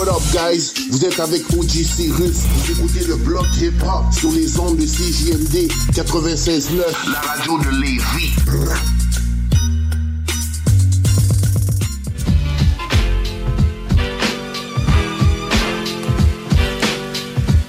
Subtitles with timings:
[0.00, 0.72] What up, guys?
[0.90, 2.38] Vous êtes avec OG Cyrus.
[2.54, 6.80] Vous écoutez le bloc hip-hop sur les ondes de CJMD 96.9.
[7.12, 8.32] La radio de Lévis.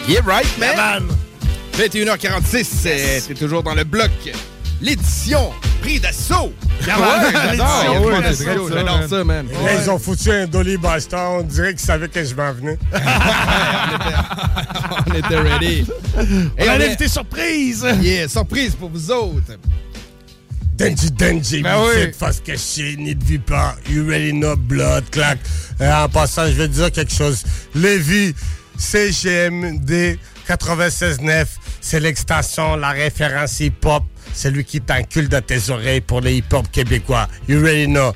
[0.07, 1.07] Yeah, right, man.
[1.73, 4.11] 21h46, c'est- t'es toujours dans le bloc.
[4.81, 6.53] L'édition pris d'assaut.
[6.81, 7.07] J'adore.
[9.09, 9.47] Ça, man.
[9.83, 11.17] ils ont foutu un Dolly Buster.
[11.17, 12.77] On dirait qu'ils savaient que je m'en venais.
[15.07, 15.85] on était ready.
[16.15, 17.85] On a est- l'invité surprise.
[18.01, 19.57] Yeah, surprise pour vous autres.
[20.75, 21.93] Denji Denji, Ben vous oui.
[21.95, 23.75] faites face cachée, ni de pas.
[23.89, 25.37] You really know blood, clac.
[25.79, 27.43] Euh, en passant, je vais te dire quelque chose.
[27.75, 28.33] Lévis,
[28.77, 31.45] CGMD 96.9,
[31.81, 34.03] c'est l'extension, la référence hip-hop.
[34.33, 37.27] C'est lui qui t'encule dans tes oreilles pour les hip-hop québécois.
[37.47, 38.13] You really know.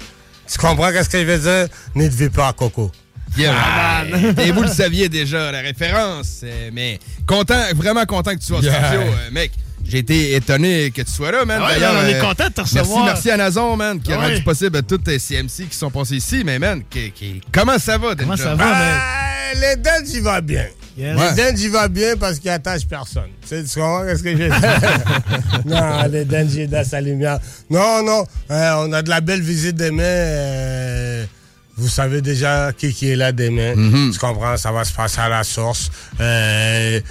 [0.52, 1.68] Tu comprends ce que je veux dire?
[1.96, 2.92] Ni de pas, Coco.
[3.38, 4.40] Yeah, right.
[4.40, 6.42] Et vous le saviez déjà, la référence.
[6.44, 8.74] euh, Mais content, vraiment content que tu sois au Yeah.
[8.86, 9.52] studio, euh, mec.
[9.88, 11.62] J'ai été étonné que tu sois là, man.
[11.64, 13.06] Ah ouais, on est euh, content de te Merci, recevoir.
[13.06, 14.26] merci à Nazon, man, qui a Ah ouais.
[14.32, 16.42] rendu possible à toutes les CMC qui sont passés ici.
[16.46, 18.46] Mais, man, qui- qui- comment ça va, Comment déjà?
[18.46, 18.74] ça va, man?
[19.00, 20.66] Ah, les dents, j'y va bien.
[20.98, 21.18] Yes.
[21.18, 21.30] Ouais.
[21.36, 23.30] Les dents, j'y va bien parce qu'ils attachent personne.
[23.42, 24.62] Tu sais, tu comprends ce que je veux dire?
[25.66, 27.40] non, les dents, j'y dans sa lumière.
[27.70, 30.04] Non, non, euh, on a de la belle visite demain.
[30.04, 31.26] euh,
[31.78, 33.74] vous savez déjà qui, qui est là demain.
[33.76, 34.14] Mm-hmm.
[34.14, 34.56] Tu comprends?
[34.56, 35.92] Ça va se passer à la source.
[36.22, 37.02] Euh,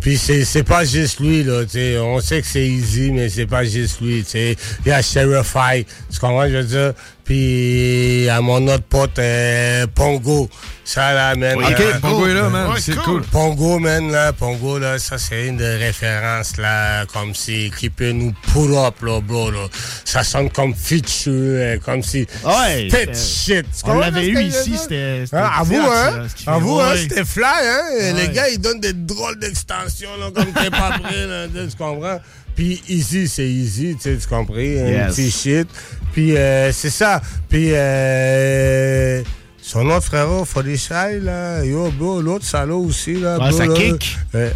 [0.00, 1.98] puis c'est c'est pas juste lui, là, tu sais.
[1.98, 4.56] On sait que c'est easy, mais c'est pas juste lui, tu sais.
[4.84, 6.92] Il y a Sheriff High, tu comprends, je veux dire?
[7.24, 10.48] Puis à mon autre pote, euh, Pongo.
[10.86, 11.56] Ça, là, man.
[11.56, 12.70] Ok, euh, Pongo est là, man.
[12.70, 13.04] Ouais, c'est cool.
[13.04, 13.22] cool.
[13.22, 18.10] Pongo, man, là, Pongo, là, ça, c'est une des références, là, comme si, qui peut
[18.12, 19.66] nous pull up, là, bro, là.
[20.04, 22.26] Ça sonne comme feature, euh, comme si.
[22.44, 23.66] Ouais, C'était c'était- shit.
[23.84, 25.24] On l'avait eu ici, c'était.
[25.32, 26.26] Hein, à vous, hein?
[26.28, 26.92] ce qu'il À vous, hein?
[26.98, 27.80] C'était fly, hein?
[27.98, 28.12] Ouais.
[28.12, 32.20] Les gars, ils donnent des drôles d'extensions, là, comme t'es pas prêt, là, tu comprends?
[32.54, 34.54] Puis ici, c'est easy, tu sais, tu comprends?
[34.56, 35.14] Un Yes.
[35.16, 35.68] petit shit.
[36.12, 37.20] Puis euh, c'est ça.
[37.48, 39.22] Puis euh,
[39.60, 43.38] son autre frérot, Fodishai, là, yo, bro, l'autre salaud aussi, là.
[43.38, 43.74] Ouais, bro, ça là.
[43.74, 44.16] kick.
[44.34, 44.50] Euh,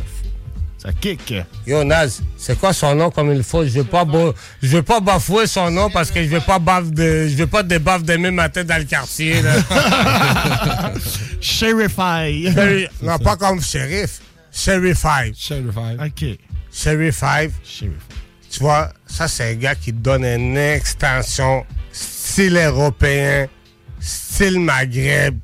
[0.81, 1.35] Ça kick.
[1.67, 3.65] Yo, Naz, c'est quoi son nom comme il faut?
[3.65, 4.33] Je veux pas, bo-
[4.63, 7.49] je veux pas bafouer son nom parce que je veux pas baffe de, je veux
[7.49, 9.55] pas baffes demain matin dans le quartier, là.
[11.41, 12.45] Sherify.
[12.55, 14.21] Sherry- non, pas comme shérif.
[14.53, 15.35] Sheriff Five.
[16.05, 16.39] OK.
[17.12, 17.53] Five.
[17.65, 17.91] Sherify.
[18.50, 23.47] Tu vois, ça, c'est un gars qui donne une extension style européen,
[24.00, 25.38] style Maghreb.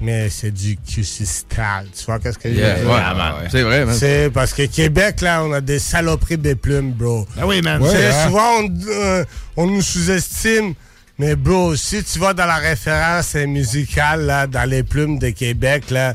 [0.00, 1.88] Mais c'est du QC style.
[1.96, 2.88] Tu vois, qu'est-ce que je veux Yeah, dire?
[2.88, 3.94] ouais, ouais, C'est vrai, man.
[3.98, 7.26] C'est parce que Québec, là, on a des saloperies des plumes, bro.
[7.36, 7.82] Ah oui, man.
[7.82, 8.26] Hein?
[8.26, 9.24] Souvent, on, euh,
[9.56, 10.74] on nous sous-estime.
[11.18, 15.90] Mais bro, si tu vas dans la référence musicale, là, dans les plumes de Québec,
[15.90, 16.14] là,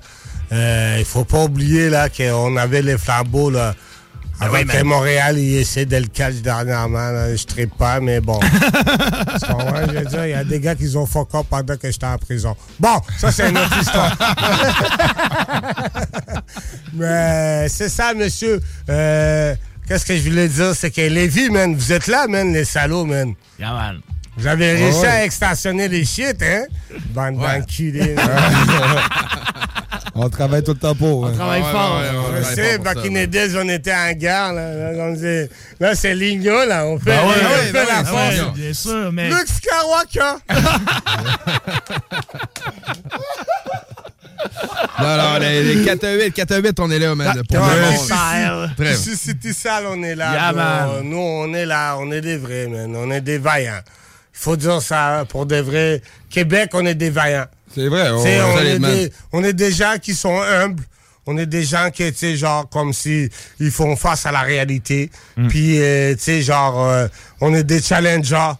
[0.54, 3.74] euh, il faut pas oublier là qu'on avait les flambeaux, là.
[4.40, 4.84] Avec oui.
[4.84, 7.12] Montréal, il essaie de le catch dernièrement.
[7.12, 7.36] Là.
[7.36, 8.40] Je tripe pas, mais bon.
[9.88, 12.56] Il y a des gars qui ont fuck up pendant que j'étais en prison.
[12.80, 14.18] Bon, ça, c'est une autre histoire.
[16.94, 18.60] mais c'est ça, monsieur.
[18.90, 19.56] Euh,
[19.88, 20.74] Qu'est-ce que je voulais dire?
[20.76, 23.34] C'est que Lévi, man, vous êtes là, man, les salauds, man.
[23.60, 24.00] Yeah, man.
[24.38, 25.08] Vous avez réussi ouais.
[25.08, 26.64] à extensionner les shit, hein?
[27.10, 28.16] Bande d'enculés.
[30.16, 31.26] On travaille tout le temps pour.
[31.26, 31.34] hein.
[31.36, 31.98] Travaille Ouais, fort.
[32.00, 34.92] ouais, ouais, ouais, Je ouais, sais, pour ça, Bakinedez, on était en guerre, là.
[34.94, 35.50] Là, on disait-
[35.80, 36.86] là, c'est Ligno, là.
[36.86, 38.38] On fait, Ben ouais, on ouais, fait ben la ouais, force.
[38.38, 38.52] Non.
[38.52, 39.30] bien sûr, mais.
[39.30, 40.38] Luke Skywalker!
[45.00, 47.42] Non, non, les, les 4 à 8, 4 à 8, on est là, man.
[47.50, 50.34] Pour Ouais, le Ici, City Sale, on est là.
[50.54, 51.02] Yeah.
[51.04, 51.96] Nous, on est là.
[51.98, 52.94] On est des vrais, man.
[52.96, 53.80] On est des vaillants.
[53.86, 56.02] Il faut dire ça pour de vrai.
[56.30, 57.46] Québec, on est des vaillants.
[57.74, 60.84] C'est vrai, on, T'sais, on, est des, on est des gens qui sont humbles.
[61.26, 63.30] On est des gens qui, tu sais, genre, comme si
[63.60, 65.10] ils font face à la réalité.
[65.48, 67.08] Puis, euh, tu sais, genre, euh,
[67.40, 68.52] on est des challengers.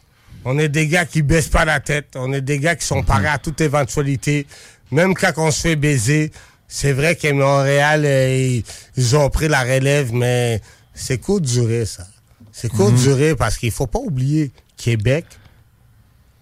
[0.46, 2.16] On est des gars qui baissent pas la tête.
[2.16, 4.48] On est des gars qui sont parés à toute éventualité.
[4.92, 6.32] Même quand on se fait baiser,
[6.68, 8.64] c'est vrai qu'à Montréal, euh, ils,
[8.96, 10.62] ils ont pris la relève, mais
[10.94, 12.08] c'est court de durer, ça.
[12.52, 15.26] C'est court de durer parce qu'il faut pas oublier, Québec,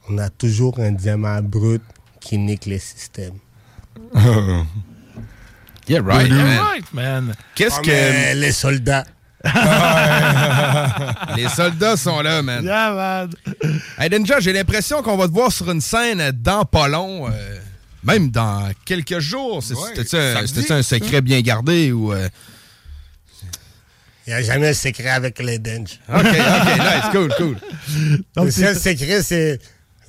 [0.10, 1.82] on a toujours un diamant brut
[2.22, 3.38] qui nique les systèmes.
[5.88, 6.60] Yeah, right, You're man.
[6.60, 7.36] right, man.
[7.56, 8.36] Qu'est-ce Comme, que...
[8.36, 9.04] les soldats.
[11.36, 12.64] Les soldats sont là, man.
[12.64, 13.30] Yeah, man.
[13.98, 17.32] Hey, Denja, j'ai l'impression qu'on va te voir sur une scène dans pas long, euh,
[18.04, 19.58] même dans quelques jours.
[19.58, 22.14] Ouais, C'était-tu un, un secret bien gardé ou...
[22.14, 22.30] euh?
[24.28, 26.00] Il n'y a jamais de secret avec les Denge.
[26.08, 27.58] OK, OK, nice, cool, cool.
[28.36, 29.60] Donc, le seul secret, c'est.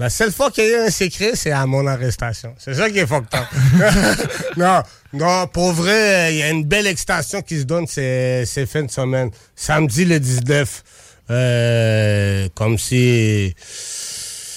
[0.02, 2.56] La seule fois qu'il y a un secret, c'est à mon arrestation.
[2.58, 3.46] C'est ça qui est fucked up.
[4.56, 4.82] non,
[5.12, 8.82] non, pour vrai, il y a une belle extension qui se donne ces, ces fins
[8.82, 9.30] de semaine.
[9.54, 10.82] Samedi le 19,
[11.30, 13.54] euh, comme si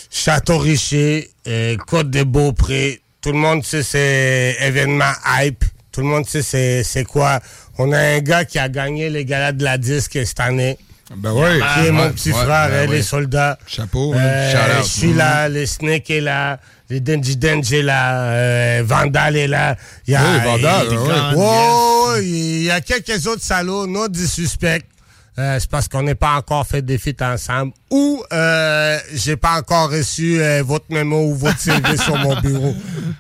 [0.10, 5.64] Château-Richer, euh, Côte des Beaupré, tout le monde sait c'est événement hype.
[5.92, 7.40] Tout le monde sait c'est quoi.
[7.78, 10.80] On a un gars qui a gagné les galas de la disque cette année.
[11.16, 11.60] Ben oui.
[11.76, 13.58] Qui est mon petit frère, hein, les soldats.
[13.68, 14.14] Chapeau.
[14.16, 14.84] Euh, Shout out.
[14.84, 16.60] Je suis là, le Snake est là,
[16.90, 19.76] le Denji Denji est là, euh, Vandal est là.
[20.08, 22.26] Il y a, Oui, Vandal, il- ouais,
[22.66, 24.82] y a quelques autres salauds, non du suspect.
[25.38, 27.74] Euh, c'est parce qu'on n'est pas encore fait des feats ensemble.
[27.92, 32.74] Ou euh, j'ai pas encore reçu euh, votre mémo ou votre CV sur mon bureau.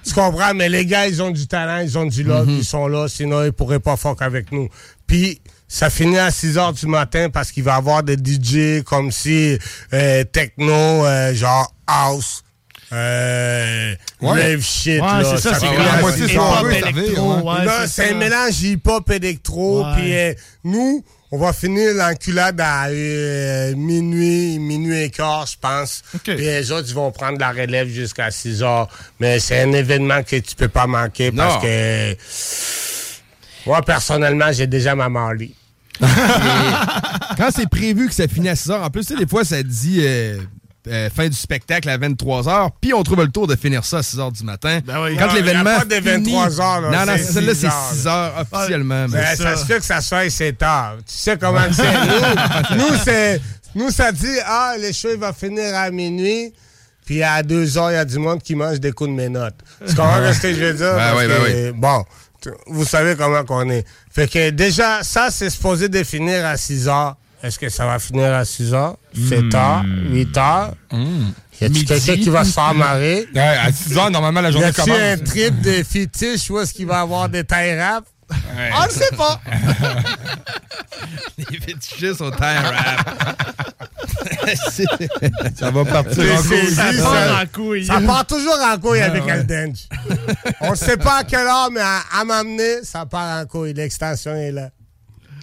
[0.03, 0.53] Tu comprends?
[0.55, 2.57] Mais les gars, ils ont du talent, ils ont du love, Mhm.
[2.59, 4.69] ils sont là, sinon ils pourraient pas fuck avec nous.
[5.05, 8.83] Puis ça finit à 6 heures du matin parce qu'il va y avoir des DJ
[8.83, 9.57] comme si
[9.93, 12.43] euh, techno, euh, genre house.
[12.93, 14.41] Euh, Ouais.
[14.53, 15.23] rave shit, Ouais, là.
[15.35, 16.57] c'est ça, c'est ouais, à la comme moitié 6 sont heures.
[16.57, 17.41] un peu hip-hop savez, électro, ouais.
[17.59, 18.13] ouais, Là, c'est un ça.
[18.15, 19.85] mélange hip-hop électro.
[19.95, 20.33] Puis euh,
[20.63, 26.03] nous, on va finir l'enculade à euh, minuit, minuit et quart, je pense.
[26.13, 26.21] OK.
[26.23, 28.87] Puis les autres, ils vont prendre la relève jusqu'à 6 heures.
[29.19, 31.43] Mais c'est un événement que tu peux pas manquer Non.
[31.43, 32.15] parce que
[33.65, 35.51] moi, personnellement, j'ai déjà ma Marley.
[37.37, 39.43] Quand c'est prévu que ça finit à 6 h, en plus, tu sais, des fois,
[39.43, 40.37] ça dit euh,
[40.87, 43.97] euh, fin du spectacle à 23 h, puis on trouve le tour de finir ça
[43.99, 44.79] à 6 h du matin.
[44.85, 45.15] Ben oui.
[45.17, 45.77] Quand Non, l'événement.
[45.79, 47.91] pas de finit- 23 heures, là, Non, non, c'est c'est celle-là, 6 c'est heures.
[47.93, 49.05] 6 h officiellement.
[49.09, 49.35] Ben, ça.
[49.35, 49.55] ça.
[49.57, 50.95] se fait que ça soit c'est tard.
[50.99, 51.93] Tu sais comment c'est.
[52.75, 53.41] Nous, nous, c'est,
[53.73, 56.53] nous, ça dit, ah, le show, il va finir à minuit.
[57.05, 59.59] Puis à deux heures, il y a du monde qui mange des coups de menottes.
[59.87, 60.93] Tu comprends ce que je veux dire?
[60.93, 62.09] Ben Parce oui, ben que, Bon, tu-
[62.67, 63.85] vous savez comment qu'on est.
[64.13, 67.15] Fait que déjà, ça, c'est supposé de finir à 6 heures.
[67.43, 68.97] Est-ce que ça va finir à 6 heures?
[69.13, 69.83] 7 heures?
[70.09, 70.73] 8 heures?
[71.61, 73.27] Y a-tu quelqu'un qui va se faire marrer?
[73.35, 74.97] Ouais, à 6 h, normalement, la Y journée commence.
[74.99, 78.03] un trip de fétiche où est-ce qu'il va avoir des tailles rap?
[78.29, 79.39] On ne sait pas.
[81.37, 83.43] Les fétichistes au time rap.
[85.55, 86.71] Ça va partir en couille.
[86.73, 87.85] Ça ça- part en couille.
[87.85, 89.87] Ça part toujours en couille avec Aldench.
[90.61, 93.73] On ne sait pas à quelle heure, mais à, à m'amener, ça part en couille.
[93.73, 94.69] L'extension est là.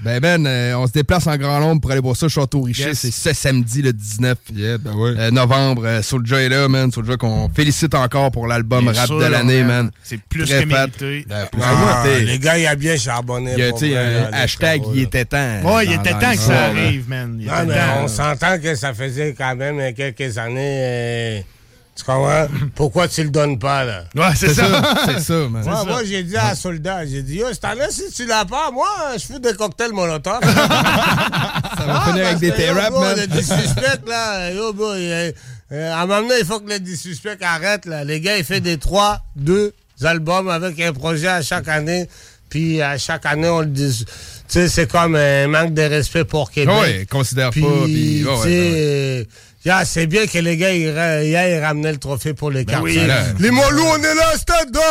[0.05, 2.62] Ben Ben, euh, on se déplace en grand nombre pour aller voir ça au Château
[2.62, 2.87] Richer.
[2.88, 2.99] Yes.
[2.99, 5.14] C'est ce samedi, le 19 Yeah, ben ouais.
[5.17, 5.82] euh, novembre.
[5.87, 6.90] Euh, Soulja est là, man.
[6.90, 9.93] Soulja qu'on félicite encore pour l'album rap sûr, de l'année, man.
[10.03, 10.86] C'est plus Très que fat.
[10.89, 11.24] mérité.
[11.29, 13.53] Ben, Ah, t'es- les gars, il a bien charbonné.
[13.53, 15.60] il y a, pour tu sais, vrai, un hashtag, il était temps.
[15.72, 17.36] Ouais, il était temps que ça arrive, man.
[17.39, 18.03] Il Non, était mais temps.
[18.03, 21.46] on s'entend que ça faisait quand même euh, quelques années.
[21.94, 22.46] Tu comprends?
[22.75, 24.05] Pourquoi tu le donnes pas, là?
[24.15, 24.67] Ouais, c'est ça.
[24.67, 25.63] ça, c'est ça, man.
[25.63, 28.46] Moi, moi, j'ai dit à la soldat, j'ai dit, yo, cette année, si tu l'as
[28.46, 30.41] pas, moi, je fous des cocktails molotov.
[30.43, 33.17] Ça va finir avec des T-rap, man.
[33.17, 35.32] Le dissuspect, là, yo, bro, euh,
[35.72, 38.05] euh, à un moment donné, il faut que le dissuspect arrête, là.
[38.05, 42.08] Les gars, ils font des trois, deux albums avec un projet à chaque année.
[42.49, 44.05] Puis à chaque année, on le dit.
[44.06, 44.13] Tu
[44.46, 46.75] sais, c'est comme un manque de respect pour Québec.
[46.82, 47.84] Ouais, considère Puis, pas.
[47.84, 49.29] Puis, ouais, ouais.
[49.66, 52.64] Euh, yeah, c'est bien que les gars, ils, hier, ils ramenaient le trophée pour les
[52.64, 52.82] cartes.
[52.82, 53.24] oui, là.
[53.38, 54.32] les Molous, on est là,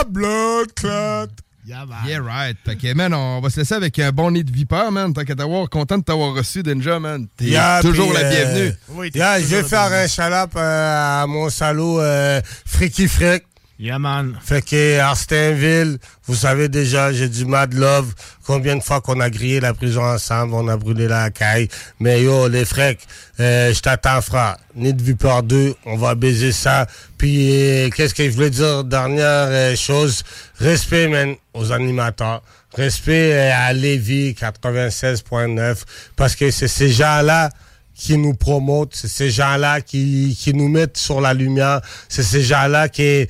[0.01, 1.27] up, blood clot.
[1.65, 1.85] Yeah.
[2.07, 2.57] Yeah, right.
[2.65, 5.13] Fait que, man, on va se laisser avec un bon nid de vipère, man.
[5.13, 7.27] Tant qu'à t'avoir, content de t'avoir reçu, Denja, man.
[7.37, 8.73] T'es Yeah, toujours la euh, bienvenue.
[8.89, 13.43] Oui, t'es Yeah, je vais faire un chalap à mon salaud euh, Fricky Frick.
[13.81, 14.37] Yeah, man.
[14.43, 15.97] Fait que Arstinville,
[16.27, 18.13] vous savez déjà, j'ai du mad love.
[18.45, 21.67] Combien de fois qu'on a grillé la prison ensemble, on a brûlé la caille.
[21.99, 22.99] Mais yo, les frecs,
[23.39, 24.57] euh, je t'attends, frère.
[24.75, 26.85] Nid de Vipeur 2, on va baiser ça.
[27.17, 28.83] Puis, euh, qu'est-ce que je voulais dire?
[28.83, 30.21] Dernière euh, chose,
[30.59, 32.43] respect, man, aux animateurs.
[32.75, 35.85] Respect euh, à Lévis 96.9.
[36.15, 37.49] Parce que c'est ces gens-là
[37.95, 42.43] qui nous promotent, c'est ces gens-là qui, qui nous mettent sur la lumière, c'est ces
[42.43, 43.27] gens-là qui,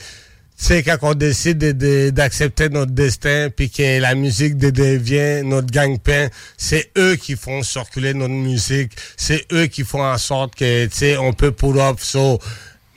[0.65, 5.41] sais, quand on décide de- de- d'accepter notre destin, puis que la musique de- devient
[5.43, 10.55] notre gagne-pain, c'est eux qui font circuler notre musique, c'est eux qui font en sorte
[10.55, 11.97] que, tu sais, on peut pull up.
[11.99, 12.39] So,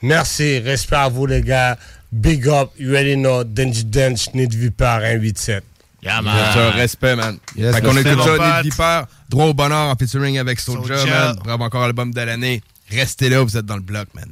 [0.01, 1.77] merci, respect à vous les gars,
[2.11, 5.63] big up, you already know, Denji Dench, Nid Vipar 187.
[6.03, 7.37] Yeah, Bien sûr, respect, man.
[7.55, 8.61] Yes, fait qu'on respect, écoute ça.
[8.61, 11.25] Nid Viper, droit au bonheur en featuring avec Soulja, Soulja.
[11.27, 11.35] man.
[11.43, 12.61] Bravo encore album de l'année.
[12.91, 14.31] Restez là, vous êtes dans le bloc, man.